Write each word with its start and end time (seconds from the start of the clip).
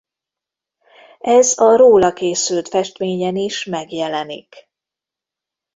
Ez 1.19 1.57
a 1.57 1.77
róla 1.77 2.13
készült 2.13 2.67
festményen 2.67 3.35
is 3.35 3.65
megjelenik. 3.65 4.69